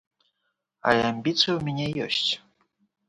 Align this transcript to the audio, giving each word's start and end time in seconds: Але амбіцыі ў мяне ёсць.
Але 0.91 1.03
амбіцыі 1.11 1.51
ў 1.53 1.59
мяне 1.69 1.87
ёсць. 2.07 2.31